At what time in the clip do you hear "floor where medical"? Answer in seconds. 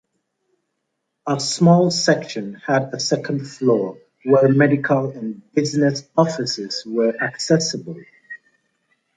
3.47-5.11